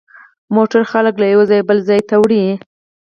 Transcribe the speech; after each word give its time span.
موټر 0.55 0.81
خلک 0.91 1.13
له 1.21 1.27
یوه 1.33 1.45
ځایه 1.49 1.67
بل 1.69 1.79
ته 2.09 2.15
وړي. 2.21 2.43